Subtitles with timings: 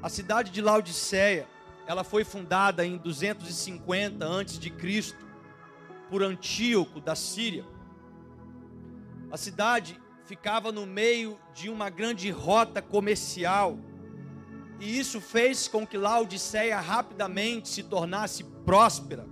[0.00, 1.48] A cidade de Laodiceia,
[1.84, 5.26] ela foi fundada em 250 antes de Cristo
[6.08, 7.64] por Antíoco da Síria.
[9.28, 13.76] A cidade ficava no meio de uma grande rota comercial.
[14.78, 19.26] E isso fez com que Laodiceia rapidamente se tornasse próspera.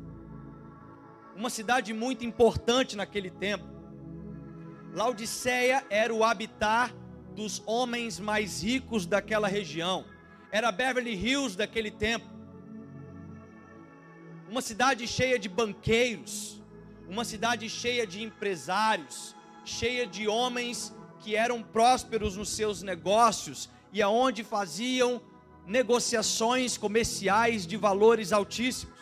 [1.36, 3.64] Uma cidade muito importante naquele tempo.
[4.92, 6.92] Laodiceia era o habitat
[7.36, 10.15] dos homens mais ricos daquela região.
[10.50, 12.26] Era Beverly Hills daquele tempo.
[14.48, 16.62] Uma cidade cheia de banqueiros,
[17.08, 24.00] uma cidade cheia de empresários, cheia de homens que eram prósperos nos seus negócios e
[24.00, 25.20] aonde faziam
[25.66, 28.96] negociações comerciais de valores altíssimos.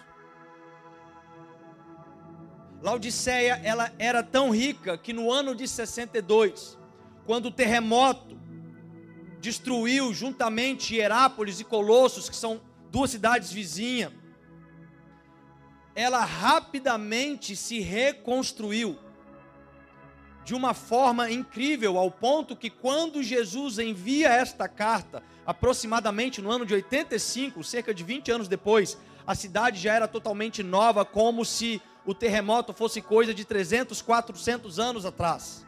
[2.83, 6.79] Laodiceia, ela era tão rica que no ano de 62,
[7.27, 8.39] quando o terremoto
[9.45, 14.11] destruiu juntamente Herápolis e Colossos, que são duas cidades vizinhas,
[15.95, 18.99] ela rapidamente se reconstruiu
[20.47, 26.65] de uma forma incrível, ao ponto que quando Jesus envia esta carta, aproximadamente no ano
[26.65, 31.83] de 85, cerca de 20 anos depois, a cidade já era totalmente nova, como se
[32.07, 35.64] o terremoto fosse coisa de 300, 400 anos atrás.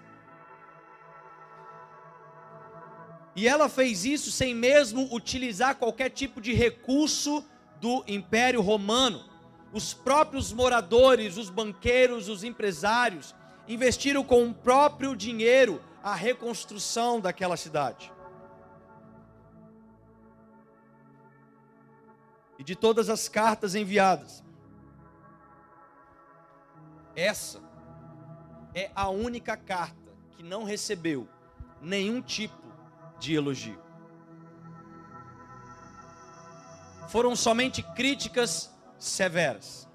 [3.37, 7.45] E ela fez isso sem mesmo utilizar qualquer tipo de recurso
[7.79, 9.23] do Império Romano.
[9.75, 13.35] Os próprios moradores, os banqueiros, os empresários,
[13.69, 18.11] investiram com o próprio dinheiro a reconstrução daquela cidade.
[22.59, 24.43] E de todas as cartas enviadas,
[27.15, 27.61] essa
[28.75, 31.29] é a única carta que não recebeu
[31.83, 32.66] nenhum tipo
[33.19, 33.81] de elogio.
[37.09, 39.87] Foram somente críticas severas.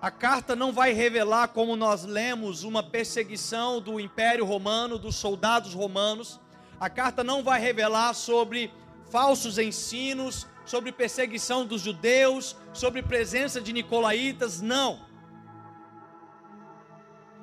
[0.00, 5.74] A carta não vai revelar, como nós lemos, uma perseguição do Império Romano, dos soldados
[5.74, 6.40] romanos.
[6.80, 8.72] A carta não vai revelar sobre
[9.10, 15.04] falsos ensinos, sobre perseguição dos judeus, sobre presença de nicolaítas, não.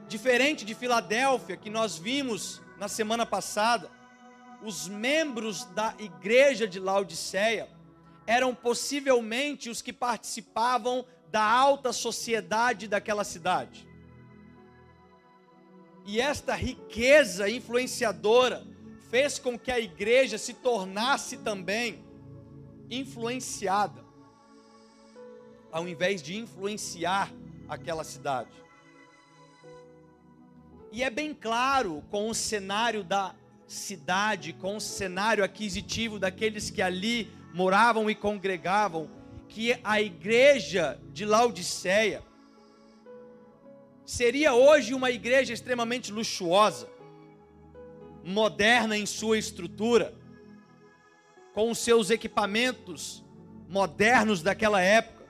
[0.07, 3.89] Diferente de Filadélfia, que nós vimos na semana passada,
[4.61, 7.69] os membros da igreja de Laodiceia
[8.25, 13.87] eram possivelmente os que participavam da alta sociedade daquela cidade.
[16.05, 18.65] E esta riqueza influenciadora
[19.09, 22.05] fez com que a igreja se tornasse também
[22.89, 24.05] influenciada,
[25.71, 27.31] ao invés de influenciar
[27.67, 28.66] aquela cidade.
[30.91, 33.35] E é bem claro com o cenário da
[33.67, 39.09] cidade, com o cenário aquisitivo daqueles que ali moravam e congregavam,
[39.49, 42.23] que a igreja de Laodiceia
[44.05, 46.89] seria hoje uma igreja extremamente luxuosa,
[48.23, 50.15] moderna em sua estrutura,
[51.53, 53.23] com os seus equipamentos
[53.67, 55.25] modernos daquela época.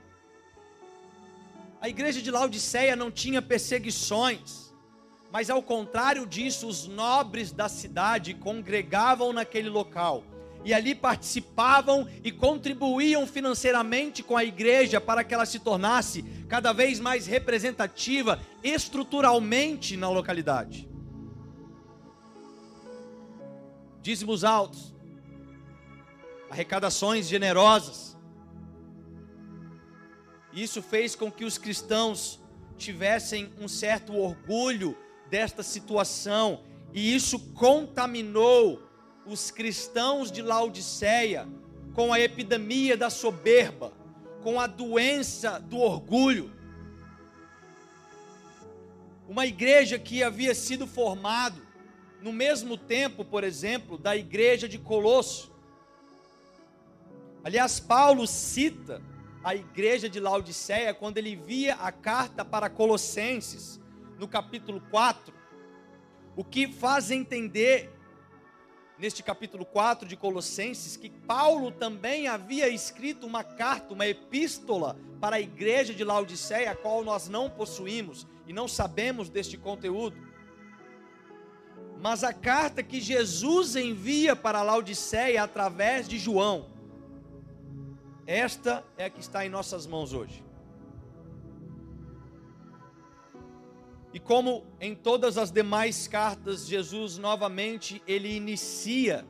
[1.81, 4.66] A igreja de Laodiceia não tinha perseguições,
[5.31, 10.23] mas ao contrário disso, os nobres da cidade congregavam naquele local
[10.63, 16.73] e ali participavam e contribuíam financeiramente com a igreja para que ela se tornasse cada
[16.73, 20.89] vez mais representativa estruturalmente na localidade.
[24.01, 24.93] Dízimos altos,
[26.49, 28.17] arrecadações generosas.
[30.51, 32.41] Isso fez com que os cristãos
[32.77, 34.97] tivessem um certo orgulho
[35.29, 36.61] desta situação,
[36.93, 38.81] e isso contaminou
[39.25, 41.47] os cristãos de Laodiceia
[41.93, 43.91] com a epidemia da soberba,
[44.41, 46.51] com a doença do orgulho.
[49.27, 51.61] Uma igreja que havia sido formado
[52.21, 55.51] no mesmo tempo, por exemplo, da igreja de Colosso.
[57.43, 59.01] Aliás, Paulo cita
[59.43, 63.79] a igreja de Laodiceia quando ele via a carta para Colossenses,
[64.17, 65.33] no capítulo 4,
[66.35, 67.91] o que faz entender
[68.97, 75.35] neste capítulo 4 de Colossenses, que Paulo também havia escrito uma carta, uma epístola para
[75.35, 80.17] a igreja de Laodiceia, a qual nós não possuímos e não sabemos deste conteúdo.
[81.99, 86.69] Mas a carta que Jesus envia para Laodiceia através de João,
[88.25, 90.46] esta é a que está em nossas mãos hoje.
[94.13, 99.25] E como em todas as demais cartas, Jesus novamente ele inicia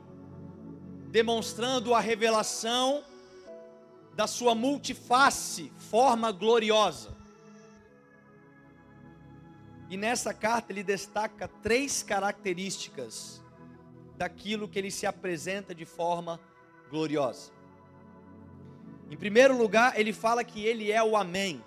[1.10, 3.02] demonstrando a revelação
[4.14, 7.16] da sua multiface, forma gloriosa.
[9.88, 13.42] E nessa carta ele destaca três características
[14.16, 16.38] daquilo que ele se apresenta de forma
[16.90, 17.52] gloriosa.
[19.10, 21.64] Em primeiro lugar, ele fala que ele é o Amém.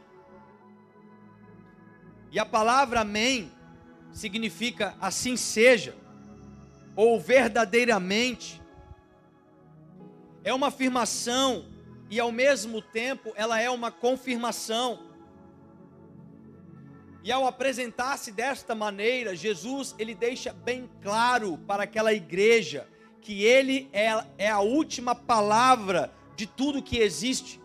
[2.31, 3.51] E a palavra Amém
[4.13, 5.93] significa assim seja,
[6.95, 8.61] ou verdadeiramente.
[10.43, 11.65] É uma afirmação
[12.09, 15.11] e ao mesmo tempo ela é uma confirmação.
[17.23, 22.87] E ao apresentar-se desta maneira, Jesus ele deixa bem claro para aquela igreja
[23.21, 27.61] que ele é, é a última palavra de tudo que existe,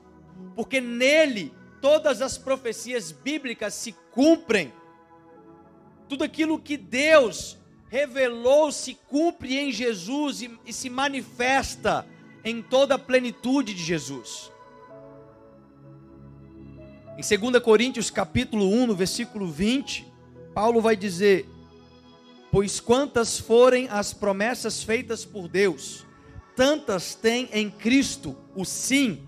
[0.54, 1.54] porque nele
[1.86, 4.72] todas as profecias bíblicas se cumprem.
[6.08, 7.56] Tudo aquilo que Deus
[7.88, 12.04] revelou se cumpre em Jesus e, e se manifesta
[12.44, 14.50] em toda a plenitude de Jesus.
[17.16, 20.12] Em 2 Coríntios capítulo 1, no versículo 20,
[20.52, 21.48] Paulo vai dizer:
[22.50, 26.04] Pois quantas forem as promessas feitas por Deus,
[26.56, 29.24] tantas tem em Cristo o sim.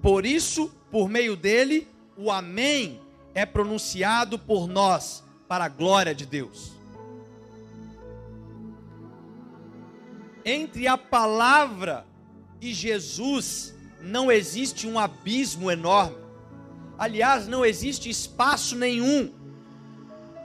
[0.00, 3.00] Por isso, por meio dele, o amém
[3.34, 6.72] é pronunciado por nós para a glória de Deus.
[10.44, 12.06] Entre a palavra
[12.60, 16.16] e Jesus não existe um abismo enorme.
[16.98, 19.32] Aliás, não existe espaço nenhum.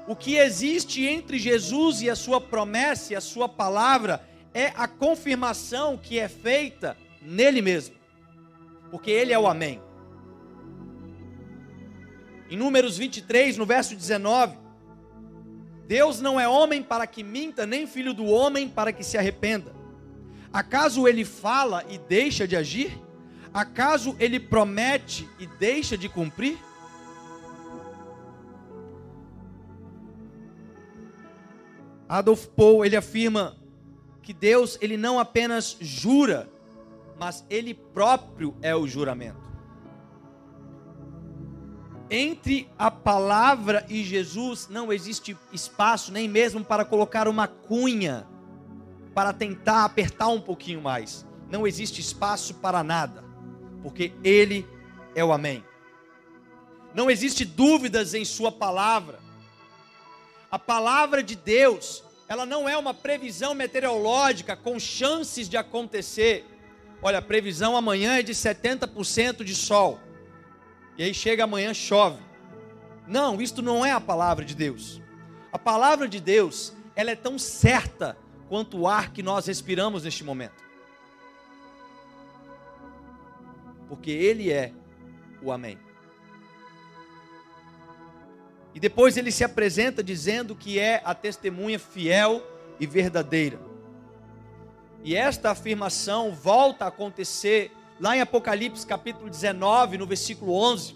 [0.07, 4.87] O que existe entre Jesus e a sua promessa e a sua palavra é a
[4.87, 7.95] confirmação que é feita nele mesmo.
[8.93, 9.81] Porque ele é o Amém.
[12.47, 14.55] Em Números 23, no verso 19,
[15.87, 19.73] Deus não é homem para que minta, nem filho do homem para que se arrependa.
[20.53, 22.95] Acaso ele fala e deixa de agir?
[23.51, 26.59] Acaso ele promete e deixa de cumprir?
[32.07, 33.57] Adolf Paul, ele afirma
[34.21, 36.52] que Deus, ele não apenas jura,
[37.23, 39.41] mas ele próprio é o juramento.
[42.09, 48.27] Entre a palavra e Jesus não existe espaço nem mesmo para colocar uma cunha,
[49.15, 51.25] para tentar apertar um pouquinho mais.
[51.49, 53.23] Não existe espaço para nada
[53.81, 54.67] porque Ele
[55.15, 55.63] é o Amém.
[56.93, 59.21] Não existe dúvidas em Sua palavra.
[60.51, 66.52] A palavra de Deus, ela não é uma previsão meteorológica com chances de acontecer.
[67.03, 69.99] Olha, a previsão amanhã é de 70% de sol.
[70.97, 72.21] E aí chega amanhã chove.
[73.07, 75.01] Não, isto não é a palavra de Deus.
[75.51, 78.17] A palavra de Deus, ela é tão certa
[78.47, 80.63] quanto o ar que nós respiramos neste momento.
[83.93, 84.73] porque Ele é
[85.39, 85.77] o Amém.
[88.73, 92.41] E depois ele se apresenta dizendo que é a testemunha fiel
[92.79, 93.59] e verdadeira.
[95.03, 100.95] E esta afirmação volta a acontecer lá em Apocalipse capítulo 19, no versículo 11,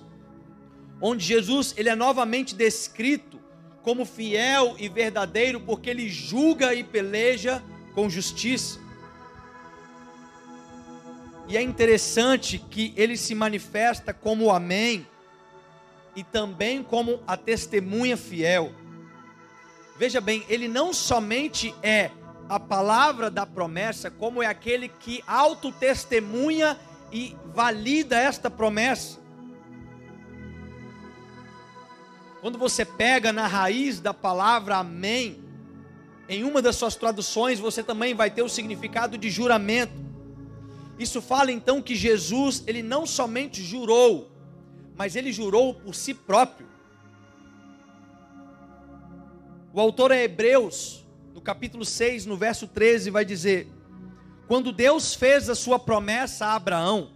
[1.02, 3.38] onde Jesus ele é novamente descrito
[3.84, 7.62] como fiel e verdadeiro porque ele julga e peleja
[7.94, 8.80] com justiça.
[11.48, 15.06] E é interessante que ele se manifesta como o Amém
[16.16, 18.72] e também como a testemunha fiel.
[19.98, 22.12] Veja bem, ele não somente é
[22.50, 26.78] a palavra da promessa, como é aquele que autotestemunha
[27.12, 29.20] e valida esta promessa.
[32.42, 35.44] Quando você pega na raiz da palavra amém,
[36.30, 39.94] em uma das suas traduções você também vai ter o significado de juramento.
[41.00, 44.32] Isso fala então que Jesus, ele não somente jurou,
[44.96, 46.68] mas ele jurou por si próprio.
[49.74, 51.06] O autor é Hebreus,
[51.38, 53.68] no capítulo 6, no verso 13, vai dizer:
[54.48, 57.12] Quando Deus fez a sua promessa a Abraão,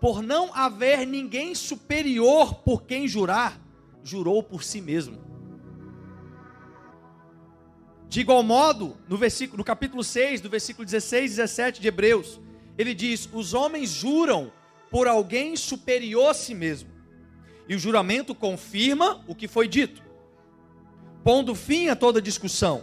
[0.00, 3.60] por não haver ninguém superior por quem jurar,
[4.02, 5.18] jurou por si mesmo.
[8.08, 12.40] De igual modo, no versículo, no capítulo 6, do versículo 16 e 17 de Hebreus,
[12.78, 14.50] ele diz: os homens juram
[14.90, 16.88] por alguém superior a si mesmo.
[17.68, 20.02] E o juramento confirma o que foi dito,
[21.22, 22.82] pondo fim a toda discussão.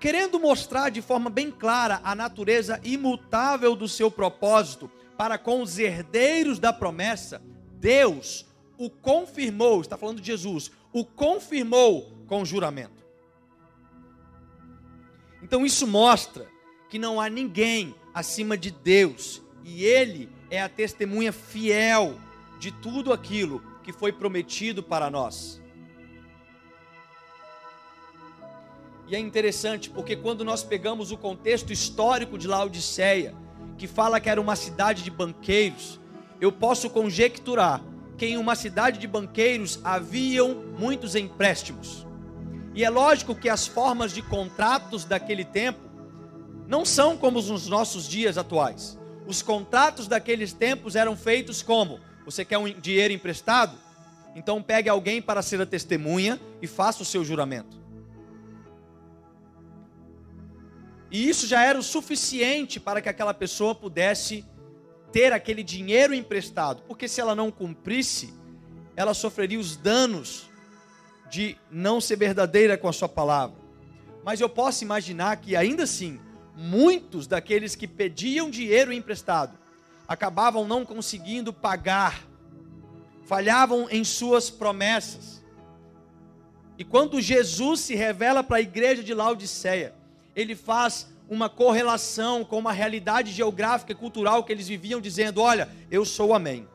[0.00, 5.78] Querendo mostrar de forma bem clara a natureza imutável do seu propósito para com os
[5.78, 13.04] herdeiros da promessa, Deus o confirmou, está falando de Jesus, o confirmou com o juramento.
[15.42, 16.46] Então isso mostra
[16.88, 22.18] que não há ninguém acima de Deus, e Ele é a testemunha fiel
[22.58, 25.60] de tudo aquilo que foi prometido para nós.
[29.08, 33.34] E é interessante porque quando nós pegamos o contexto histórico de Laodiceia,
[33.78, 35.98] que fala que era uma cidade de banqueiros,
[36.38, 37.82] eu posso conjecturar
[38.18, 42.06] que em uma cidade de banqueiros haviam muitos empréstimos.
[42.74, 45.80] E é lógico que as formas de contratos daquele tempo
[46.66, 48.98] não são como os nos nossos dias atuais.
[49.26, 53.74] Os contratos daqueles tempos eram feitos como: você quer um dinheiro emprestado?
[54.34, 57.87] Então pegue alguém para ser a testemunha e faça o seu juramento.
[61.10, 64.44] E isso já era o suficiente para que aquela pessoa pudesse
[65.10, 68.34] ter aquele dinheiro emprestado, porque se ela não cumprisse,
[68.94, 70.50] ela sofreria os danos
[71.30, 73.56] de não ser verdadeira com a sua palavra.
[74.24, 76.20] Mas eu posso imaginar que ainda assim,
[76.54, 79.56] muitos daqueles que pediam dinheiro emprestado
[80.06, 82.22] acabavam não conseguindo pagar,
[83.24, 85.44] falhavam em suas promessas.
[86.76, 89.94] E quando Jesus se revela para a igreja de Laodiceia,
[90.38, 95.68] ele faz uma correlação com uma realidade geográfica e cultural que eles viviam, dizendo: Olha,
[95.90, 96.68] eu sou o Amém.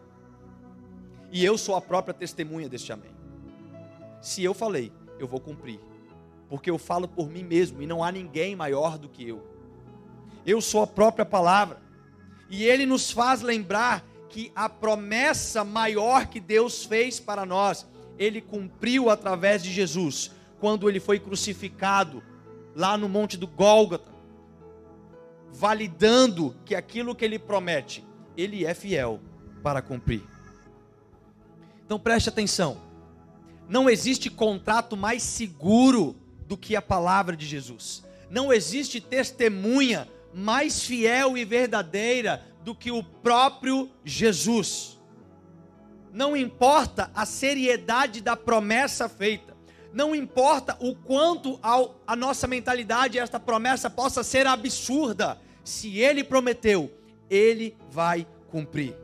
[1.31, 3.11] E eu sou a própria testemunha deste Amém.
[4.21, 5.79] Se eu falei, eu vou cumprir.
[6.49, 9.41] Porque eu falo por mim mesmo e não há ninguém maior do que eu.
[10.45, 11.81] Eu sou a própria palavra.
[12.49, 17.87] E ele nos faz lembrar que a promessa maior que Deus fez para nós,
[18.19, 22.21] ele cumpriu através de Jesus, quando ele foi crucificado
[22.75, 24.11] lá no monte do Gólgota,
[25.51, 28.03] validando que aquilo que ele promete,
[28.35, 29.19] ele é fiel
[29.61, 30.23] para cumprir.
[31.85, 32.81] Então preste atenção.
[33.69, 36.15] Não existe contrato mais seguro
[36.47, 38.03] do que a palavra de Jesus.
[38.29, 44.99] Não existe testemunha mais fiel e verdadeira do que o próprio Jesus.
[46.11, 49.52] Não importa a seriedade da promessa feita
[49.93, 56.23] não importa o quanto ao, a nossa mentalidade, esta promessa possa ser absurda, se ele
[56.23, 56.91] prometeu,
[57.29, 58.95] ele vai cumprir.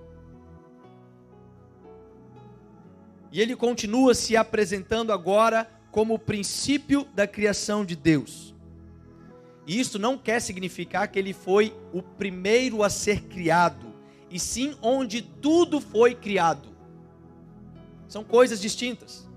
[3.31, 8.55] E ele continua se apresentando agora como o princípio da criação de Deus.
[9.67, 13.93] E isso não quer significar que ele foi o primeiro a ser criado,
[14.31, 16.69] e sim onde tudo foi criado.
[18.08, 19.28] São coisas distintas.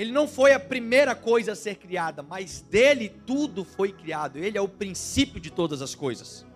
[0.00, 4.38] Ele não foi a primeira coisa a ser criada, mas dele tudo foi criado.
[4.38, 6.46] Ele é o princípio de todas as coisas.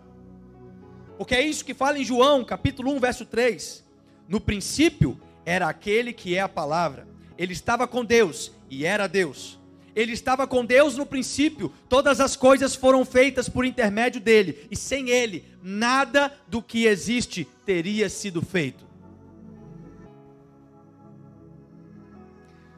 [1.19, 3.85] Porque é isso que fala em João, capítulo 1, verso 3.
[4.27, 7.07] No princípio era aquele que é a palavra.
[7.37, 9.59] Ele estava com Deus e era Deus.
[9.95, 14.77] Ele estava com Deus no princípio, todas as coisas foram feitas por intermédio dele, e
[14.77, 18.94] sem ele, nada do que existe teria sido feito.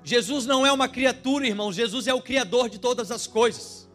[0.06, 3.88] Jesus não é uma criatura, irmãos, Jesus é o Criador de todas as coisas.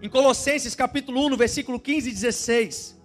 [0.00, 2.96] Em Colossenses capítulo 1, no versículo 15 e 16,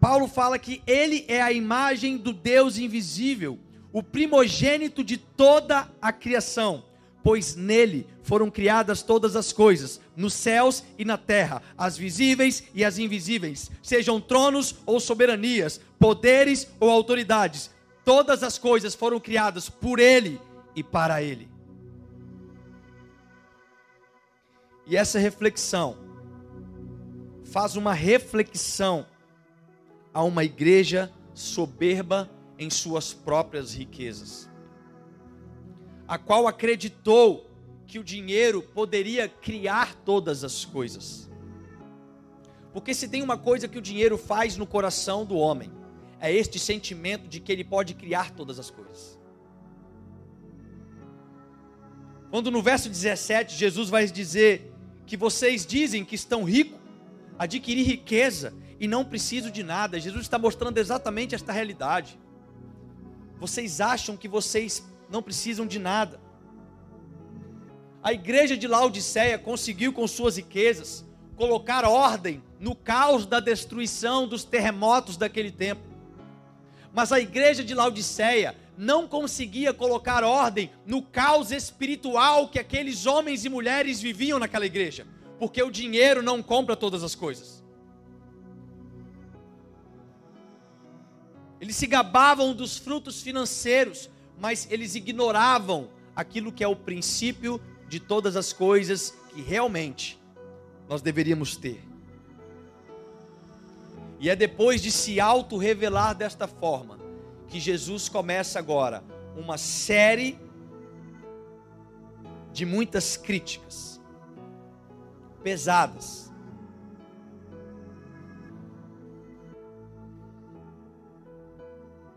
[0.00, 3.58] Paulo fala que ele é a imagem do Deus invisível,
[3.92, 6.84] o primogênito de toda a criação,
[7.24, 12.84] pois nele foram criadas todas as coisas, nos céus e na terra, as visíveis e
[12.84, 17.72] as invisíveis, sejam tronos ou soberanias, poderes ou autoridades
[18.04, 20.40] Todas as coisas foram criadas por Ele
[20.74, 21.48] e para Ele.
[24.86, 25.96] E essa reflexão
[27.44, 29.06] faz uma reflexão
[30.12, 32.28] a uma igreja soberba
[32.58, 34.50] em suas próprias riquezas,
[36.06, 37.50] a qual acreditou
[37.86, 41.30] que o dinheiro poderia criar todas as coisas.
[42.72, 45.70] Porque se tem uma coisa que o dinheiro faz no coração do homem,
[46.22, 49.18] é este sentimento de que ele pode criar todas as coisas.
[52.30, 54.72] Quando no verso 17 Jesus vai dizer
[55.04, 56.78] que vocês dizem que estão ricos,
[57.36, 62.16] adquirir riqueza e não precisam de nada, Jesus está mostrando exatamente esta realidade.
[63.40, 66.20] Vocês acham que vocês não precisam de nada.
[68.00, 74.44] A igreja de Laodiceia conseguiu com suas riquezas colocar ordem no caos da destruição dos
[74.44, 75.91] terremotos daquele tempo.
[76.92, 83.44] Mas a igreja de Laodiceia não conseguia colocar ordem no caos espiritual que aqueles homens
[83.44, 85.06] e mulheres viviam naquela igreja,
[85.38, 87.62] porque o dinheiro não compra todas as coisas.
[91.60, 98.00] Eles se gabavam dos frutos financeiros, mas eles ignoravam aquilo que é o princípio de
[98.00, 100.20] todas as coisas que realmente
[100.88, 101.91] nós deveríamos ter.
[104.22, 106.96] E é depois de se auto-revelar desta forma
[107.48, 109.02] que Jesus começa agora
[109.36, 110.38] uma série
[112.52, 114.00] de muitas críticas
[115.42, 116.32] pesadas.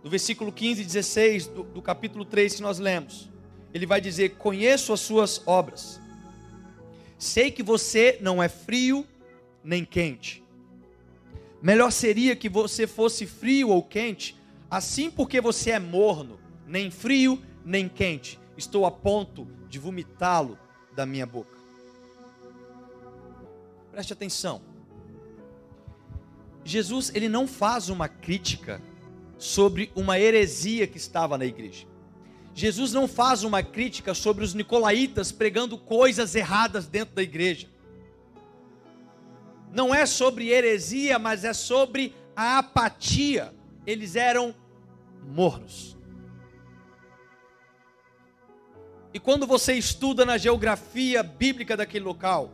[0.04, 3.32] No versículo 15 e 16 do, do capítulo 3 que nós lemos,
[3.74, 6.00] ele vai dizer: Conheço as suas obras,
[7.18, 9.08] sei que você não é frio
[9.64, 10.45] nem quente.
[11.66, 17.42] Melhor seria que você fosse frio ou quente, assim porque você é morno, nem frio
[17.66, 18.40] nem quente.
[18.56, 20.60] Estou a ponto de vomitá-lo
[20.96, 21.58] da minha boca.
[23.92, 24.62] Preste atenção.
[26.64, 28.80] Jesus, ele não faz uma crítica
[29.36, 31.88] sobre uma heresia que estava na igreja.
[32.54, 37.74] Jesus não faz uma crítica sobre os nicolaítas pregando coisas erradas dentro da igreja
[39.76, 43.54] não é sobre heresia, mas é sobre a apatia.
[43.86, 44.56] Eles eram
[45.22, 45.98] mornos.
[49.14, 52.54] E quando você estuda na geografia bíblica daquele local,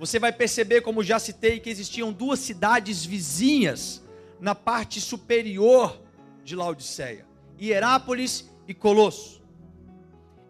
[0.00, 4.02] você vai perceber, como já citei, que existiam duas cidades vizinhas
[4.40, 6.00] na parte superior
[6.42, 7.24] de Laodiceia:
[7.60, 9.40] Hierápolis e Colosso.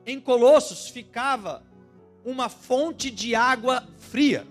[0.07, 1.63] Em Colossos ficava
[2.25, 4.47] uma fonte de água fria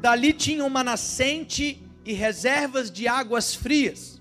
[0.00, 4.20] Dali tinha uma nascente e reservas de águas frias.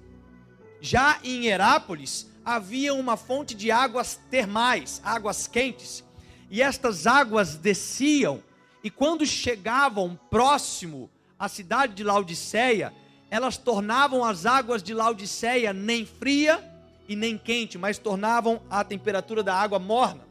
[0.79, 6.03] Já em Herápolis havia uma fonte de águas termais, águas quentes,
[6.49, 8.41] e estas águas desciam,
[8.83, 12.93] e quando chegavam próximo à cidade de Laodiceia,
[13.29, 16.63] elas tornavam as águas de Laodiceia nem fria
[17.07, 20.25] e nem quente, mas tornavam a temperatura da água morna.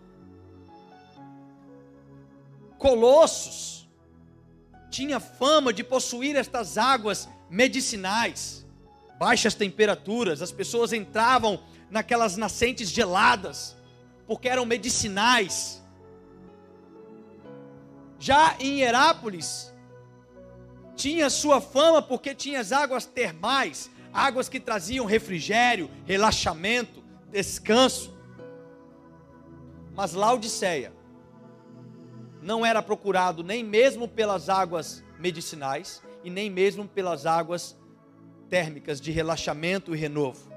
[2.78, 3.83] Colossos
[4.94, 8.64] tinha fama de possuir estas águas medicinais,
[9.18, 13.76] baixas temperaturas, as pessoas entravam naquelas nascentes geladas,
[14.24, 15.82] porque eram medicinais.
[18.20, 19.74] Já em Herápolis,
[20.94, 27.02] tinha sua fama porque tinha as águas termais, águas que traziam refrigério, relaxamento,
[27.32, 28.16] descanso.
[29.92, 30.92] Mas Laodiceia
[32.44, 37.74] não era procurado nem mesmo pelas águas medicinais e nem mesmo pelas águas
[38.50, 40.52] térmicas de relaxamento e renovo.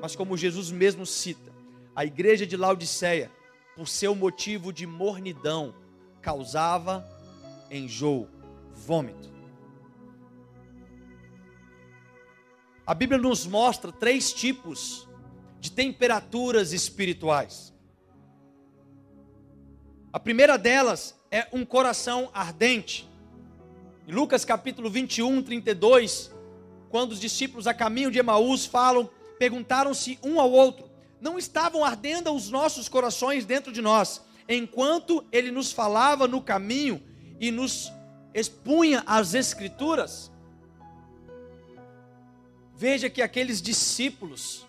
[0.00, 1.52] Mas como Jesus mesmo cita,
[1.94, 3.30] a igreja de Laodiceia,
[3.76, 5.74] por seu motivo de mornidão,
[6.22, 7.06] causava
[7.70, 8.30] enjoo,
[8.72, 9.30] vômito.
[12.86, 15.06] A Bíblia nos mostra três tipos
[15.60, 17.75] de temperaturas espirituais.
[20.16, 23.06] A primeira delas é um coração ardente.
[24.08, 26.32] Em Lucas capítulo 21, 32,
[26.88, 30.88] quando os discípulos a caminho de Emaús falam, perguntaram-se um ao outro:
[31.20, 37.02] Não estavam ardendo os nossos corações dentro de nós, enquanto ele nos falava no caminho
[37.38, 37.92] e nos
[38.32, 40.32] expunha as Escrituras?
[42.74, 44.64] Veja que aqueles discípulos,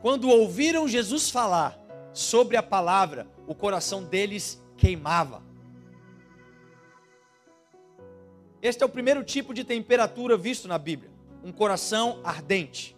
[0.00, 1.76] quando ouviram Jesus falar
[2.12, 5.42] sobre a palavra, o coração deles queimava.
[8.62, 11.10] Este é o primeiro tipo de temperatura visto na Bíblia,
[11.42, 12.96] um coração ardente.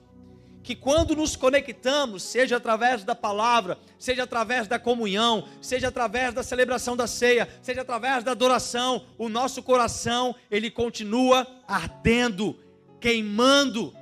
[0.62, 6.42] Que quando nos conectamos, seja através da palavra, seja através da comunhão, seja através da
[6.42, 12.58] celebração da ceia, seja através da adoração, o nosso coração, ele continua ardendo,
[13.00, 13.94] queimando.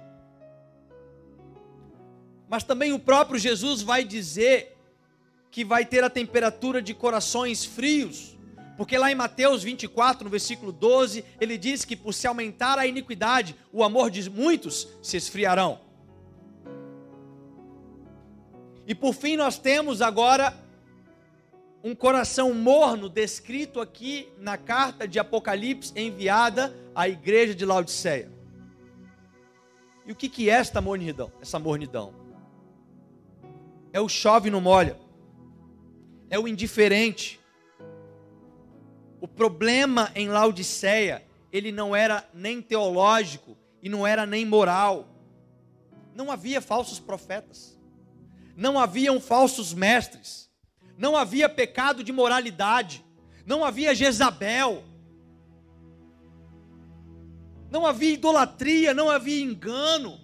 [2.48, 4.71] Mas também o próprio Jesus vai dizer
[5.52, 8.38] que vai ter a temperatura de corações frios.
[8.74, 12.86] Porque lá em Mateus 24, no versículo 12, ele diz que por se aumentar a
[12.86, 15.78] iniquidade, o amor de muitos se esfriarão.
[18.86, 20.56] E por fim, nós temos agora
[21.84, 28.32] um coração morno descrito aqui na carta de Apocalipse enviada à igreja de Laodiceia.
[30.06, 31.30] E o que, é esta mornidão?
[31.42, 32.14] Essa mornidão
[33.92, 35.01] é o chove no molha
[36.32, 37.38] é o indiferente.
[39.20, 45.06] O problema em Laodiceia, ele não era nem teológico e não era nem moral.
[46.14, 47.78] Não havia falsos profetas.
[48.56, 50.50] Não haviam falsos mestres.
[50.96, 53.04] Não havia pecado de moralidade.
[53.44, 54.82] Não havia Jezabel.
[57.70, 60.18] Não havia idolatria, não havia engano.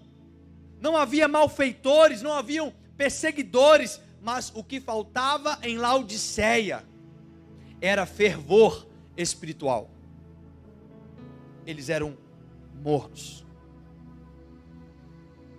[0.81, 6.85] Não havia malfeitores, não haviam perseguidores, mas o que faltava em Laodiceia
[7.81, 9.91] era fervor, espiritual.
[11.67, 12.17] Eles eram
[12.83, 13.45] mornos.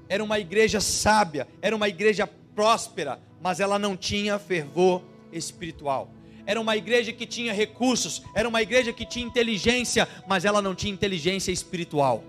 [0.08, 6.10] Era uma igreja sábia, era uma igreja próspera, mas ela não tinha fervor espiritual.
[6.46, 10.74] Era uma igreja que tinha recursos, era uma igreja que tinha inteligência, mas ela não
[10.74, 12.24] tinha inteligência espiritual.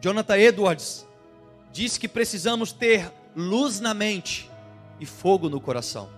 [0.00, 1.06] Jonathan Edwards
[1.72, 4.50] diz que precisamos ter luz na mente
[5.00, 6.08] e fogo no coração.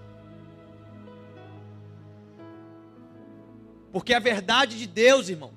[3.93, 5.51] Porque a verdade de Deus, irmão,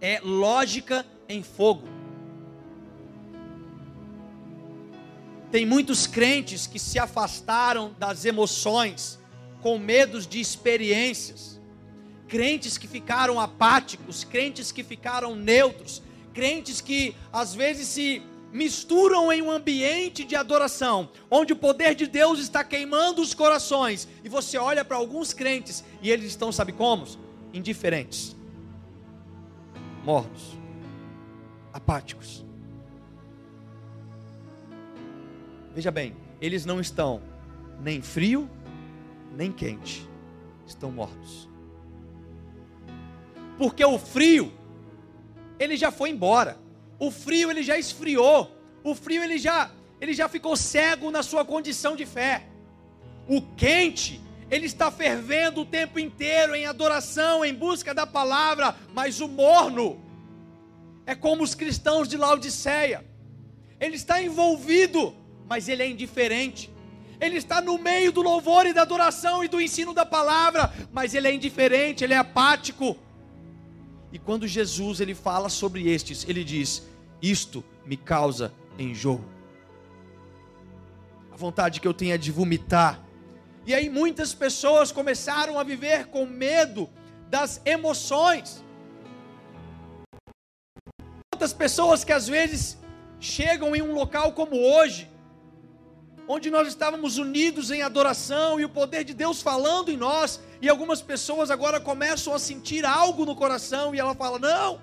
[0.00, 1.86] é lógica em fogo.
[5.50, 9.18] Tem muitos crentes que se afastaram das emoções,
[9.62, 11.60] com medos de experiências.
[12.28, 16.02] Crentes que ficaram apáticos, crentes que ficaram neutros,
[16.36, 18.22] crentes que às vezes se
[18.52, 24.06] misturam em um ambiente de adoração, onde o poder de Deus está queimando os corações,
[24.22, 27.06] e você olha para alguns crentes e eles estão, sabe como?
[27.54, 28.36] Indiferentes,
[30.04, 30.58] mornos,
[31.72, 32.44] apáticos.
[35.74, 37.22] Veja bem, eles não estão
[37.80, 38.46] nem frio,
[39.34, 40.06] nem quente,
[40.66, 41.48] estão mortos.
[43.56, 44.52] Porque o frio,
[45.58, 46.58] ele já foi embora.
[46.98, 48.50] O frio ele já esfriou.
[48.82, 52.44] O frio ele já, ele já ficou cego na sua condição de fé.
[53.28, 59.20] O quente, ele está fervendo o tempo inteiro em adoração, em busca da palavra, mas
[59.20, 60.00] o morno
[61.04, 63.04] é como os cristãos de Laodiceia.
[63.80, 65.14] Ele está envolvido
[65.48, 66.70] mas ele é indiferente.
[67.20, 71.14] Ele está no meio do louvor e da adoração e do ensino da palavra, mas
[71.14, 72.96] ele é indiferente, ele é apático.
[74.12, 76.82] E quando Jesus ele fala sobre estes, ele diz:
[77.20, 79.24] Isto me causa enjoo.
[81.32, 83.02] A vontade que eu tenho é de vomitar.
[83.66, 86.88] E aí muitas pessoas começaram a viver com medo
[87.28, 88.64] das emoções.
[91.30, 92.78] Quantas pessoas que às vezes
[93.18, 95.10] chegam em um local como hoje,
[96.28, 100.68] onde nós estávamos unidos em adoração e o poder de Deus falando em nós, e
[100.68, 104.80] algumas pessoas agora começam a sentir algo no coração e ela fala: "Não,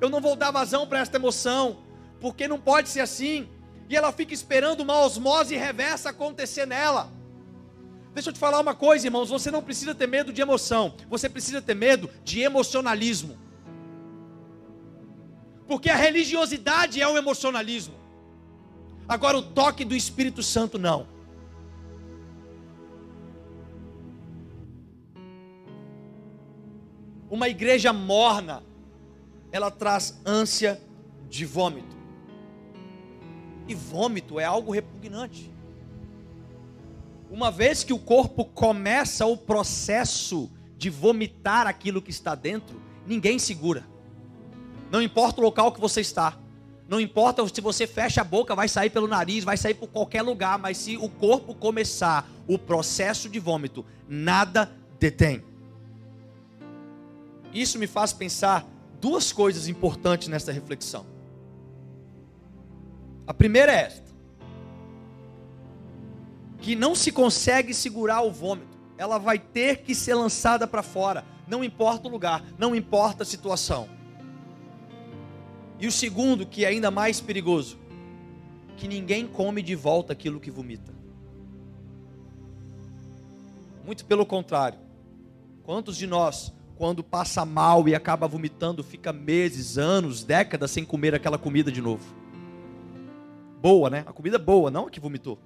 [0.00, 1.78] eu não vou dar vazão para esta emoção,
[2.20, 3.48] porque não pode ser assim".
[3.88, 7.10] E ela fica esperando uma osmose reversa acontecer nela.
[8.14, 11.28] Deixa eu te falar uma coisa, irmãos, você não precisa ter medo de emoção, você
[11.28, 13.38] precisa ter medo de emocionalismo.
[15.66, 17.94] Porque a religiosidade é o emocionalismo.
[19.08, 21.06] Agora, o toque do Espírito Santo, não.
[27.30, 28.62] Uma igreja morna,
[29.52, 30.82] ela traz ânsia
[31.28, 31.96] de vômito.
[33.68, 35.48] E vômito é algo repugnante.
[37.30, 43.38] Uma vez que o corpo começa o processo de vomitar aquilo que está dentro, ninguém
[43.38, 43.86] segura.
[44.90, 46.36] Não importa o local que você está.
[46.88, 50.22] Não importa se você fecha a boca, vai sair pelo nariz, vai sair por qualquer
[50.22, 55.49] lugar, mas se o corpo começar o processo de vômito, nada detém.
[57.52, 58.66] Isso me faz pensar
[59.00, 61.04] duas coisas importantes nessa reflexão.
[63.26, 64.10] A primeira é esta:
[66.60, 71.24] que não se consegue segurar o vômito, ela vai ter que ser lançada para fora,
[71.46, 73.88] não importa o lugar, não importa a situação.
[75.78, 77.78] E o segundo, que é ainda mais perigoso,
[78.76, 80.92] que ninguém come de volta aquilo que vomita.
[83.84, 84.78] Muito pelo contrário.
[85.62, 91.14] Quantos de nós, quando passa mal e acaba vomitando, fica meses, anos, décadas sem comer
[91.14, 92.02] aquela comida de novo?
[93.60, 94.02] Boa, né?
[94.06, 95.38] A comida boa, não a que vomitou.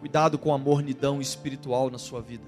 [0.00, 2.46] Cuidado com a mornidão espiritual na sua vida.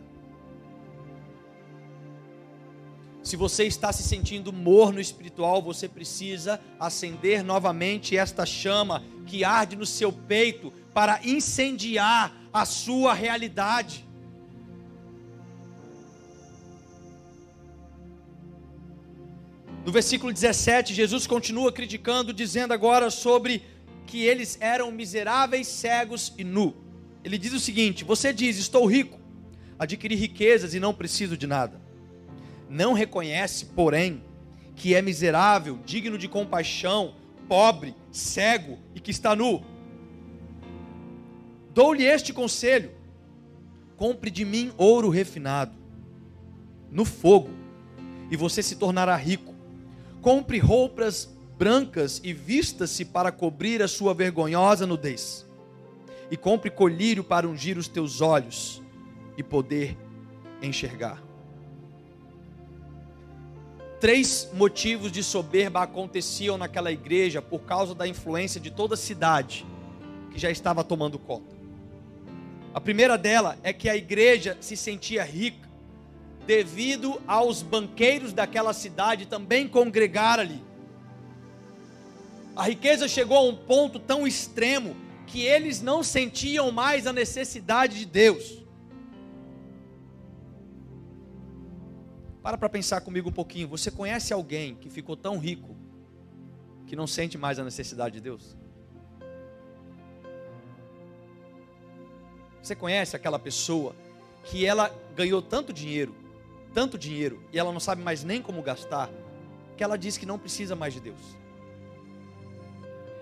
[3.23, 9.77] Se você está se sentindo morno espiritual, você precisa acender novamente esta chama que arde
[9.77, 14.07] no seu peito para incendiar a sua realidade.
[19.85, 23.63] No versículo 17, Jesus continua criticando, dizendo agora sobre
[24.07, 26.75] que eles eram miseráveis, cegos e nu.
[27.23, 29.21] Ele diz o seguinte: Você diz, estou rico,
[29.79, 31.85] adquiri riquezas e não preciso de nada
[32.75, 34.23] não reconhece, porém,
[34.75, 37.15] que é miserável, digno de compaixão,
[37.49, 39.65] pobre, cego e que está nu.
[41.75, 42.93] Dou-lhe este conselho:
[43.97, 45.73] compre de mim ouro refinado,
[46.91, 47.51] no fogo,
[48.31, 49.53] e você se tornará rico.
[50.23, 55.45] Compre roupas brancas e vista-se para cobrir a sua vergonhosa nudez.
[56.31, 58.83] E compre colírio para ungir os teus olhos
[59.37, 59.99] e poder
[60.63, 61.23] enxergar.
[64.01, 69.67] Três motivos de soberba aconteciam naquela igreja por causa da influência de toda a cidade
[70.31, 71.64] que já estava tomando conta.
[72.75, 75.69] A primeira dela é que a igreja se sentia rica
[76.45, 80.61] devido aos banqueiros daquela cidade também congregar ali.
[82.57, 87.97] A riqueza chegou a um ponto tão extremo que eles não sentiam mais a necessidade
[87.97, 88.65] de Deus.
[92.43, 93.69] Para para pensar comigo um pouquinho.
[93.69, 95.77] Você conhece alguém que ficou tão rico
[96.87, 98.57] que não sente mais a necessidade de Deus?
[102.65, 103.95] Você conhece aquela pessoa
[104.43, 106.15] que ela ganhou tanto dinheiro,
[106.73, 109.11] tanto dinheiro, e ela não sabe mais nem como gastar,
[109.77, 111.21] que ela diz que não precisa mais de Deus.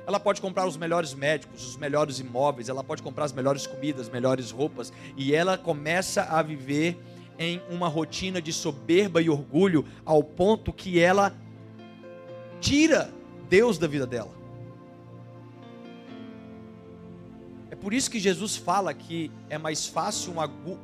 [0.07, 4.03] Ela pode comprar os melhores médicos, os melhores imóveis, ela pode comprar as melhores comidas,
[4.03, 6.97] as melhores roupas, e ela começa a viver
[7.37, 11.35] em uma rotina de soberba e orgulho, ao ponto que ela
[12.61, 13.13] tira
[13.49, 14.42] Deus da vida dela.
[17.83, 20.79] Por isso que Jesus fala que é mais fácil um,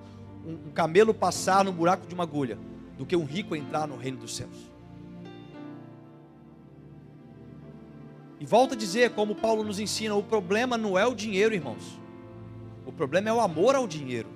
[0.45, 2.59] um camelo passar no buraco de uma agulha
[2.99, 4.69] do que um rico entrar no reino dos céus.
[8.41, 11.99] E volta a dizer, como Paulo nos ensina, o problema não é o dinheiro, irmãos.
[12.85, 14.29] O problema é o amor ao dinheiro.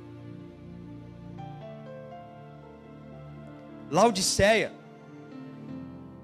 [3.90, 4.72] Laodiceia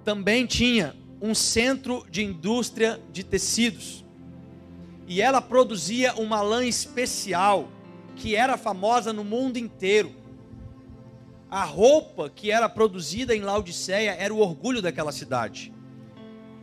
[0.04, 4.04] também tinha um centro de indústria de tecidos.
[5.08, 7.70] E ela produzia uma lã especial
[8.14, 10.12] que era famosa no mundo inteiro.
[11.50, 15.72] A roupa que era produzida em Laodiceia era o orgulho daquela cidade.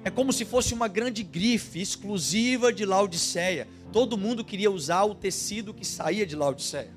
[0.04, 3.68] É como se fosse uma grande grife exclusiva de Laodiceia.
[3.92, 6.94] Todo mundo queria usar o tecido que saía de Laodiceia.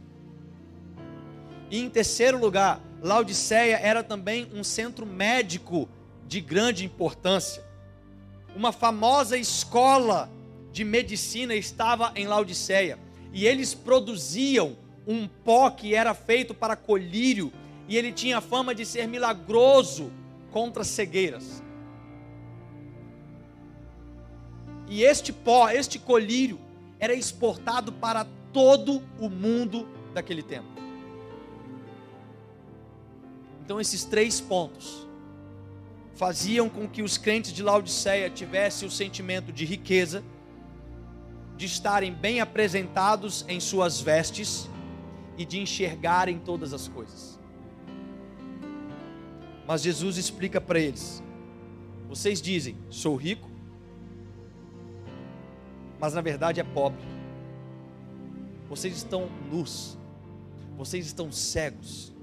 [1.71, 5.89] E em terceiro lugar, Laodiceia era também um centro médico
[6.27, 7.65] de grande importância.
[8.55, 10.31] Uma famosa escola
[10.79, 13.01] de medicina estava em Laodiceia
[13.33, 14.77] e eles produziam
[15.09, 17.53] um pó que era feito para colírio
[17.89, 20.13] e ele tinha fama de ser milagroso
[20.53, 21.65] contra cegueiras.
[24.89, 26.61] E este pó, este colírio,
[27.01, 30.69] era exportado para todo o mundo daquele tempo.
[33.65, 35.09] Então, esses três pontos
[36.15, 40.23] faziam com que os crentes de Laodiceia tivessem o sentimento de riqueza,
[41.59, 44.71] de estarem bem apresentados em suas vestes
[45.37, 47.39] e de enxergarem todas as coisas.
[49.67, 51.23] Mas Jesus explica para eles:
[52.09, 53.51] vocês dizem, sou rico,
[56.01, 57.05] mas na verdade é pobre.
[58.71, 59.99] Vocês estão nus,
[60.77, 62.17] vocês estão cegos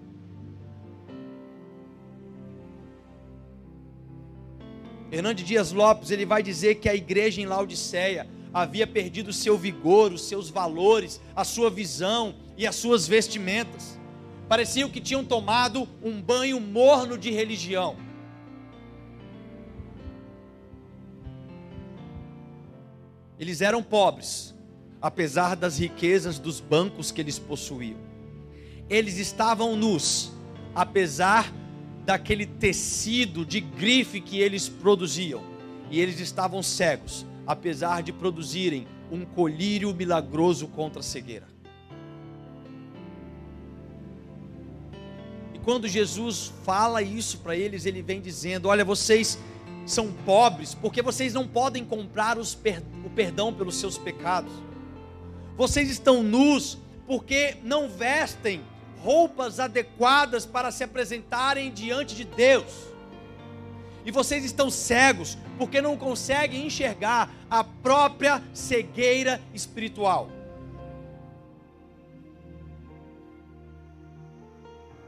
[5.16, 9.58] Hernande Dias Lopes, ele vai dizer que a igreja em Laodiceia havia perdido o seu
[9.58, 14.00] vigor, os seus valores, a sua visão e as suas vestimentas.
[14.48, 17.98] Parecia que tinham tomado um banho morno de religião.
[23.38, 24.56] Eles eram pobres,
[25.02, 28.00] apesar das riquezas dos bancos que eles possuíam.
[28.90, 30.32] Eles estavam nus,
[30.74, 31.52] apesar
[32.06, 35.44] daquele tecido de grife que eles produziam.
[35.92, 41.48] E eles estavam cegos, apesar de produzirem um colírio milagroso contra a cegueira.
[45.54, 49.38] E quando Jesus fala isso para eles, ele vem dizendo: Olha, vocês
[49.86, 54.52] são pobres porque vocês não podem comprar per o perdão pelos seus pecados.
[55.56, 56.78] Vocês estão nus
[57.08, 58.62] porque não vestem
[59.02, 62.95] roupas adequadas para se apresentarem diante de Deus.
[64.06, 70.30] E vocês estão cegos porque não conseguem enxergar a própria cegueira espiritual.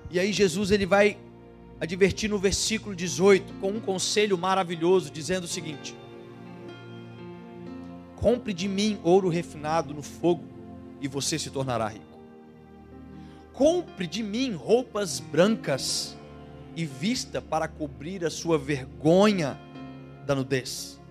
[0.09, 1.17] E aí Jesus ele vai
[1.79, 5.95] advertir no versículo 18 com um conselho maravilhoso dizendo o seguinte:
[8.15, 10.43] Compre de mim ouro refinado no fogo
[10.99, 12.07] e você se tornará rico
[13.57, 16.15] compre de mim roupas brancas
[16.77, 19.59] e vista para cobrir a sua vergonha
[20.27, 21.01] da nudez.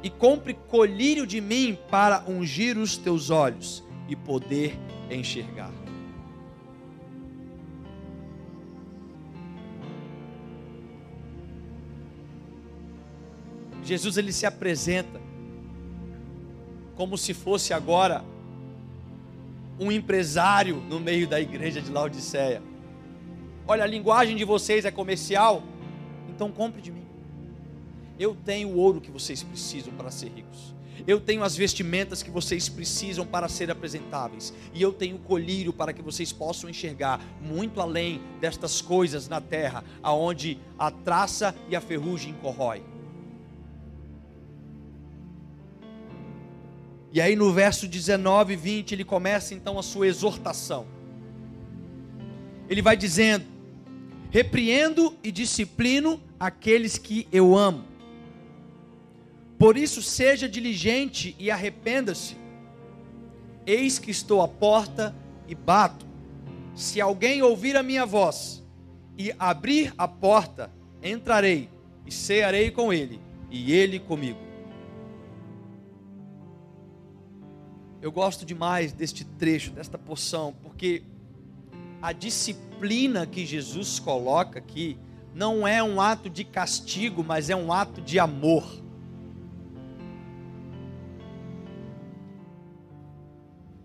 [0.00, 4.78] E compre colírio de mim para ungir os teus olhos e poder
[5.10, 5.72] enxergar.
[13.82, 15.20] Jesus ele se apresenta
[16.94, 18.24] como se fosse agora
[19.80, 22.62] um empresário no meio da igreja de Laodiceia.
[23.68, 25.62] Olha, a linguagem de vocês é comercial,
[26.28, 27.04] então compre de mim.
[28.18, 30.74] Eu tenho o ouro que vocês precisam para ser ricos.
[31.06, 34.54] Eu tenho as vestimentas que vocês precisam para ser apresentáveis.
[34.72, 39.40] E eu tenho o colírio para que vocês possam enxergar muito além destas coisas na
[39.40, 42.82] terra, aonde a traça e a ferrugem corrói.
[47.12, 50.86] E aí no verso 19 e 20 ele começa então a sua exortação.
[52.68, 53.55] Ele vai dizendo:
[54.30, 57.84] Repreendo e disciplino aqueles que eu amo.
[59.58, 62.36] Por isso, seja diligente e arrependa-se.
[63.66, 65.14] Eis que estou à porta
[65.48, 66.06] e bato.
[66.74, 68.62] Se alguém ouvir a minha voz
[69.16, 70.70] e abrir a porta,
[71.02, 71.70] entrarei
[72.04, 73.18] e cearei com ele,
[73.50, 74.38] e ele comigo.
[78.00, 81.02] Eu gosto demais deste trecho, desta porção, porque
[82.06, 84.96] a disciplina que Jesus coloca aqui
[85.34, 88.64] não é um ato de castigo, mas é um ato de amor.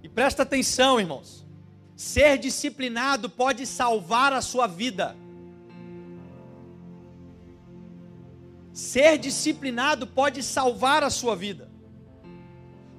[0.03, 1.47] E presta atenção, irmãos.
[1.95, 5.17] Ser disciplinado pode salvar a sua vida.
[8.71, 11.71] Ser disciplinado pode salvar a sua vida.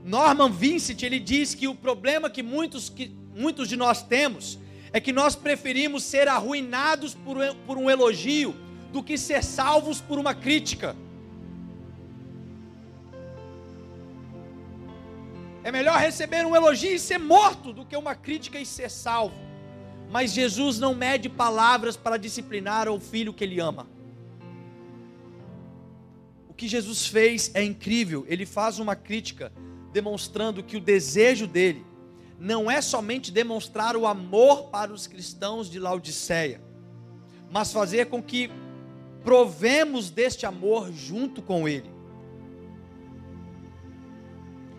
[0.05, 4.61] Norman Vincent, ele diz que o problema que muitos, que muitos de nós temos
[4.93, 8.55] é que nós preferimos ser arruinados por, por um elogio
[8.93, 10.95] do que ser salvos por uma crítica.
[15.65, 19.37] É melhor receber um elogio e ser morto do que uma crítica e ser salvo.
[20.11, 23.87] Mas Jesus não mede palavras para disciplinar o filho que ele ama.
[26.49, 28.27] O que Jesus fez é incrível.
[28.29, 29.53] Ele faz uma crítica
[29.93, 31.87] demonstrando que o desejo dele
[32.43, 36.61] não é somente demonstrar o amor para os cristãos de Laodiceia,
[37.49, 38.51] mas fazer com que
[39.23, 41.89] provemos deste amor junto com ele.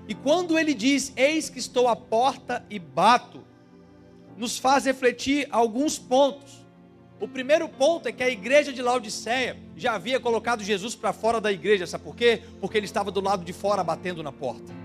[0.10, 3.42] E quando ele diz: Eis que estou à porta e bato,
[4.36, 6.66] nos faz refletir alguns pontos.
[7.18, 11.40] O primeiro ponto é que a igreja de Laodiceia já havia colocado Jesus para fora
[11.40, 12.44] da igreja, sabe por quê?
[12.60, 14.83] Porque ele estava do lado de fora batendo na porta.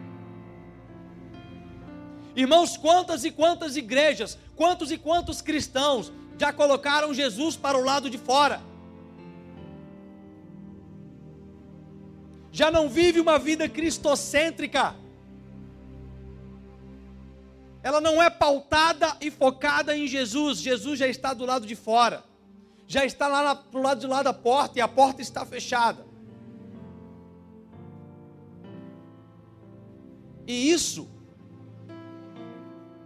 [2.38, 8.08] Irmãos, quantas e quantas igrejas, quantos e quantos cristãos já colocaram Jesus para o lado
[8.08, 8.60] de fora?
[12.52, 14.94] Já não vive uma vida cristocêntrica.
[17.82, 20.58] Ela não é pautada e focada em Jesus.
[20.58, 22.22] Jesus já está do lado de fora.
[22.86, 26.06] Já está lá para o lado de lá da porta e a porta está fechada.
[30.46, 31.17] E isso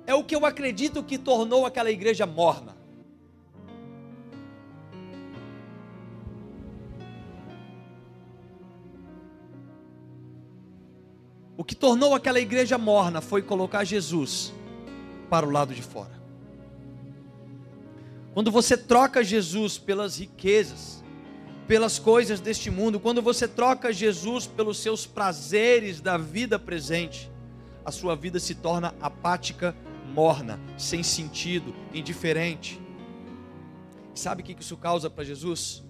[0.06, 2.76] é o que eu acredito que tornou aquela igreja morna.
[11.56, 14.52] O que tornou aquela igreja morna foi colocar Jesus
[15.30, 16.20] para o lado de fora.
[18.34, 21.04] Quando você troca Jesus pelas riquezas,
[21.68, 27.30] pelas coisas deste mundo, quando você troca Jesus pelos seus prazeres da vida presente,
[27.84, 29.76] a sua vida se torna apática
[30.12, 32.80] morna, sem sentido, indiferente.
[34.14, 35.82] Sabe o que isso causa para Jesus?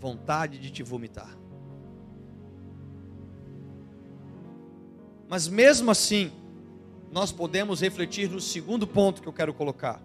[0.00, 1.36] Vontade de te vomitar.
[5.28, 6.30] Mas mesmo assim,
[7.10, 10.00] nós podemos refletir no segundo ponto que eu quero colocar.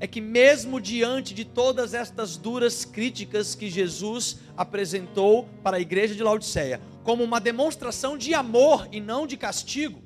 [0.00, 6.14] É que, mesmo diante de todas estas duras críticas que Jesus apresentou para a igreja
[6.14, 10.03] de Laodiceia, como uma demonstração de amor e não de castigo,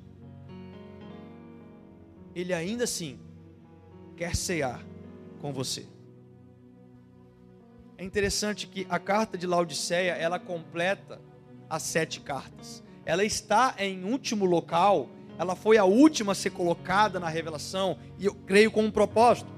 [2.40, 3.18] ele ainda assim
[4.16, 4.80] quer cear
[5.40, 5.86] com você.
[7.96, 11.20] É interessante que a carta de Laodiceia, ela completa
[11.68, 12.80] as sete cartas.
[13.04, 18.26] Ela está em último local, ela foi a última a ser colocada na revelação, e
[18.26, 19.50] eu creio com um propósito.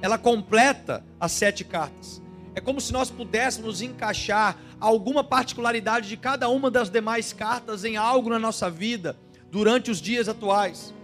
[0.00, 2.22] Ela completa as sete cartas.
[2.54, 7.96] É como se nós pudéssemos encaixar alguma particularidade de cada uma das demais cartas em
[7.96, 9.16] algo na nossa vida
[9.50, 10.94] durante os dias atuais.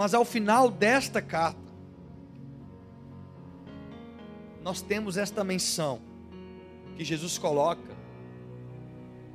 [0.00, 1.60] Mas ao final desta carta,
[4.62, 6.00] nós temos esta menção
[6.96, 7.94] que Jesus coloca: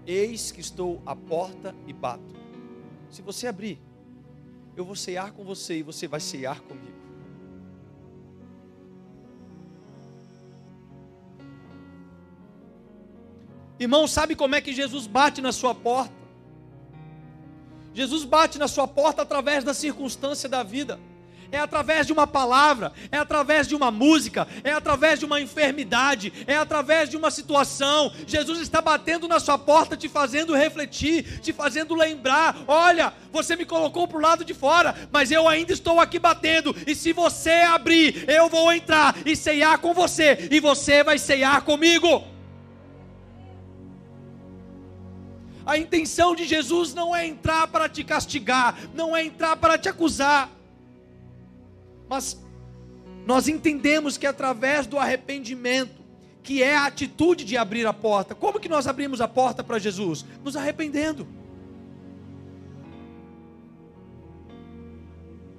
[0.08, 2.34] Eis que estou à porta e bato.
[3.12, 3.80] Se você abrir,
[4.76, 6.98] eu vou cear com você e você vai cear comigo.
[13.80, 16.25] Irmão, sabe como é que Jesus bate na sua porta?
[17.96, 21.00] Jesus bate na sua porta através da circunstância da vida
[21.52, 26.34] é através de uma palavra, é através de uma música, é através de uma enfermidade,
[26.46, 28.12] é através de uma situação.
[28.28, 33.66] Jesus está batendo na sua porta, te fazendo refletir, te fazendo lembrar: olha, você me
[33.66, 37.52] colocou para o lado de fora, mas eu ainda estou aqui batendo, e se você
[37.52, 42.35] abrir, eu vou entrar e ceiar com você, e você vai ceiar comigo.
[45.66, 49.90] A intenção de Jesus não é entrar para te castigar, não é entrar para te
[49.90, 50.50] acusar.
[52.08, 52.40] Mas
[53.26, 56.04] nós entendemos que através do arrependimento,
[56.44, 58.36] que é a atitude de abrir a porta.
[58.36, 60.24] Como que nós abrimos a porta para Jesus?
[60.44, 61.28] Nos arrependendo.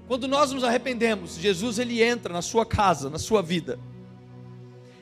[0.06, 3.80] Quando nós nos arrependemos, Jesus ele entra na sua casa, na sua vida.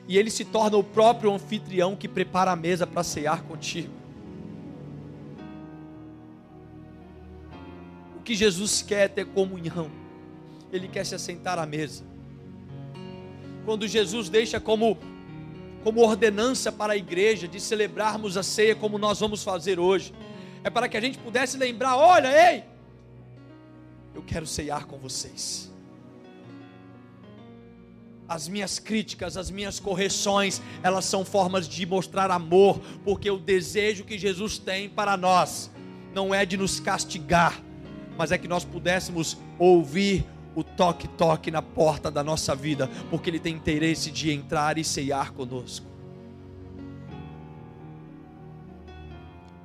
[0.07, 4.04] E ele se torna o próprio anfitrião que prepara a mesa para cear contigo.
[8.25, 9.89] Que Jesus quer é ter comunhão
[10.75, 12.03] ele quer se assentar à mesa.
[13.63, 14.97] Quando Jesus deixa como,
[15.83, 20.13] como ordenança para a igreja de celebrarmos a ceia como nós vamos fazer hoje,
[20.63, 22.63] é para que a gente pudesse lembrar: olha, ei,
[24.13, 25.71] eu quero ceiar com vocês.
[28.27, 34.03] As minhas críticas, as minhas correções, elas são formas de mostrar amor, porque o desejo
[34.03, 35.69] que Jesus tem para nós
[36.11, 37.61] não é de nos castigar,
[38.17, 43.39] mas é que nós pudéssemos ouvir o toque-toque na porta da nossa vida, porque Ele
[43.39, 45.95] tem interesse de entrar e ceiar conosco.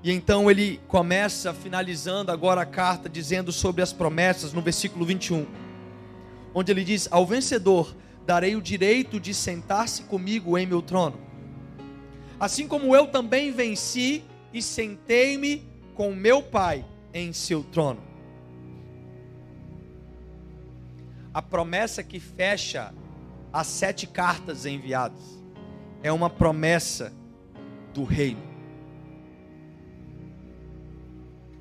[0.02, 5.46] E então ele começa, finalizando agora a carta, dizendo sobre as promessas, no versículo 21,
[6.54, 7.94] onde ele diz: Ao vencedor
[8.24, 11.20] darei o direito de sentar-se comigo em meu trono,
[12.38, 14.24] assim como eu também venci
[14.54, 18.09] e sentei-me com meu Pai em seu trono.
[21.32, 22.92] A promessa que fecha
[23.52, 25.40] as sete cartas enviadas
[26.02, 27.12] é uma promessa
[27.92, 28.42] do reino.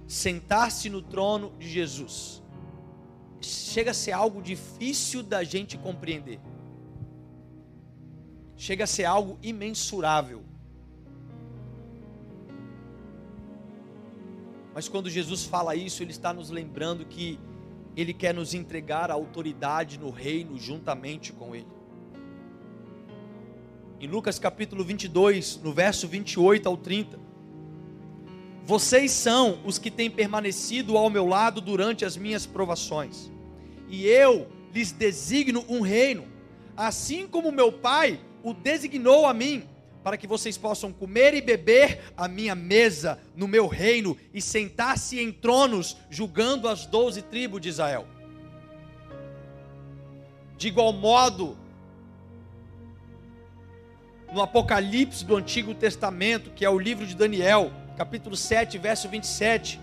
[0.08, 2.42] Sentar-se no trono de Jesus
[3.42, 6.40] chega a ser algo difícil da gente compreender.
[8.56, 10.44] Chega a ser algo imensurável.
[14.74, 17.40] Mas quando Jesus fala isso, ele está nos lembrando que
[18.02, 21.68] ele quer nos entregar a autoridade no reino juntamente com Ele.
[24.00, 27.20] Em Lucas capítulo 22, no verso 28 ao 30.
[28.64, 33.30] Vocês são os que têm permanecido ao meu lado durante as minhas provações,
[33.90, 36.26] e eu lhes designo um reino,
[36.78, 39.68] assim como meu Pai o designou a mim
[40.04, 45.20] para que vocês possam comer e beber a minha mesa no meu reino e sentar-se
[45.20, 48.08] em tronos, julgando as doze tribos de Israel.
[50.58, 51.58] De igual modo,
[54.32, 59.80] no Apocalipse do Antigo Testamento, que é o livro de Daniel, capítulo 7, verso 27,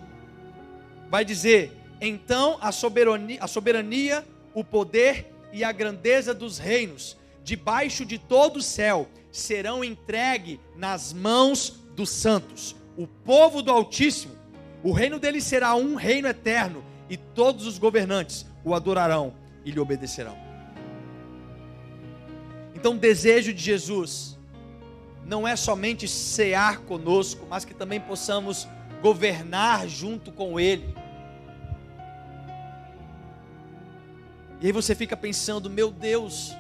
[1.09, 8.05] vai dizer: Então a soberania, a soberania, o poder e a grandeza dos reinos, debaixo
[8.05, 14.35] de todo o céu, serão entregues nas mãos dos santos, o povo do Altíssimo.
[14.83, 19.33] O reino dele será um reino eterno, e todos os governantes o adorarão
[19.65, 20.37] e lhe obedecerão.
[22.75, 24.37] Então, o desejo de Jesus
[25.25, 28.67] não é somente cear conosco, mas que também possamos
[29.01, 30.97] governar junto com Ele.
[34.61, 36.53] E aí você fica pensando, meu Deus,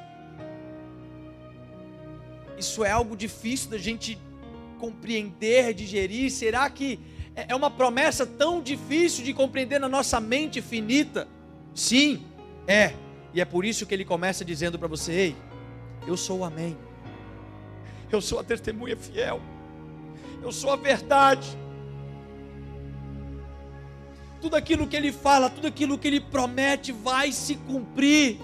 [2.58, 4.18] isso é algo difícil da gente
[4.78, 6.30] compreender, digerir.
[6.30, 6.98] Será que
[7.34, 11.28] é, é uma promessa tão difícil de compreender na nossa mente finita?
[11.74, 12.24] Sim,
[12.66, 12.94] é.
[13.34, 15.36] E é por isso que ele começa dizendo para você: Ei,
[16.06, 16.76] eu sou o Amém.
[18.10, 19.40] Eu sou a testemunha fiel.
[20.42, 21.46] Eu sou a verdade.
[24.40, 28.38] Tudo aquilo que ele fala, tudo aquilo que ele promete vai se cumprir.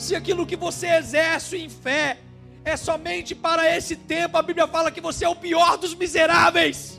[0.00, 2.18] Se aquilo que você exerce em fé
[2.64, 6.98] é somente para esse tempo, a Bíblia fala que você é o pior dos miseráveis.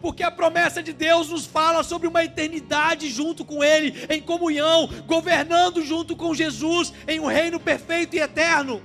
[0.00, 4.88] Porque a promessa de Deus nos fala sobre uma eternidade junto com Ele, em comunhão,
[5.04, 8.80] governando junto com Jesus, em um reino perfeito e eterno.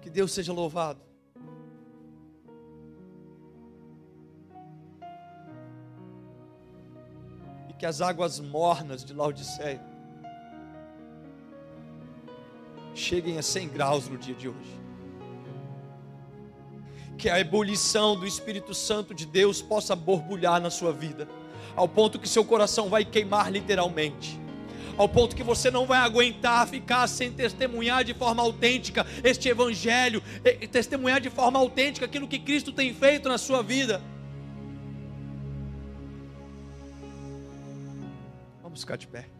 [0.00, 1.09] Que Deus seja louvado.
[7.80, 9.80] Que as águas mornas de Laodiceia
[12.94, 14.78] cheguem a 100 graus no dia de hoje.
[17.16, 21.26] Que a ebulição do Espírito Santo de Deus possa borbulhar na sua vida,
[21.74, 24.38] ao ponto que seu coração vai queimar literalmente
[24.98, 30.22] ao ponto que você não vai aguentar ficar sem testemunhar de forma autêntica este evangelho,
[30.70, 34.02] testemunhar de forma autêntica aquilo que Cristo tem feito na sua vida.
[38.80, 39.39] Ficar de pé.